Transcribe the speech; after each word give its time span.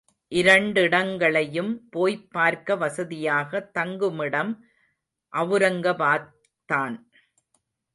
இரண்டிடங்களையும் 0.31 1.89
போய்ப் 1.89 2.31
பார்க்க 2.31 2.75
வசதியாக 2.75 3.69
தங்குமிடம் 3.73 4.53
அவுரங்காபாத்தான். 5.33 6.95